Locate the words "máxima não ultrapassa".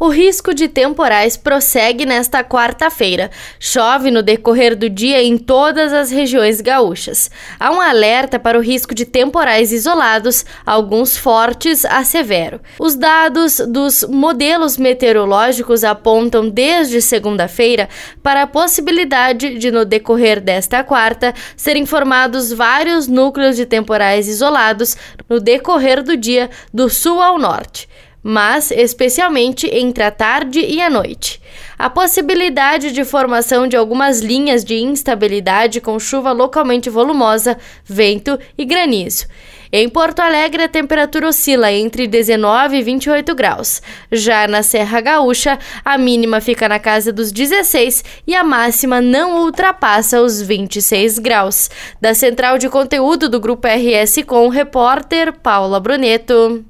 48.44-50.20